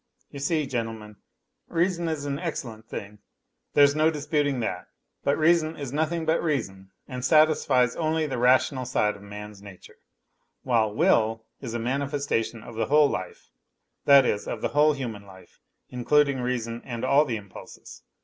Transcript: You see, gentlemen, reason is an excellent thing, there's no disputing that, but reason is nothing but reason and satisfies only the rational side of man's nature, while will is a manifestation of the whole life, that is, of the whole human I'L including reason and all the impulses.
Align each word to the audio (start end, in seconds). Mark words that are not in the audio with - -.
You 0.31 0.39
see, 0.39 0.65
gentlemen, 0.65 1.17
reason 1.67 2.07
is 2.07 2.25
an 2.25 2.39
excellent 2.39 2.87
thing, 2.89 3.19
there's 3.75 3.93
no 3.93 4.09
disputing 4.09 4.59
that, 4.61 4.87
but 5.23 5.37
reason 5.37 5.77
is 5.77 5.93
nothing 5.93 6.25
but 6.25 6.41
reason 6.41 6.89
and 7.07 7.23
satisfies 7.23 7.95
only 7.95 8.25
the 8.25 8.39
rational 8.39 8.85
side 8.85 9.15
of 9.15 9.21
man's 9.21 9.61
nature, 9.61 9.99
while 10.63 10.91
will 10.91 11.45
is 11.61 11.75
a 11.75 11.79
manifestation 11.79 12.63
of 12.63 12.73
the 12.73 12.87
whole 12.87 13.09
life, 13.11 13.51
that 14.05 14.25
is, 14.25 14.47
of 14.47 14.61
the 14.63 14.69
whole 14.69 14.93
human 14.93 15.25
I'L 15.25 15.45
including 15.89 16.39
reason 16.41 16.81
and 16.83 17.05
all 17.05 17.23
the 17.23 17.37
impulses. 17.37 18.01